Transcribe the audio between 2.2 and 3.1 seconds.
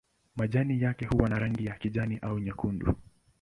au nyekundu.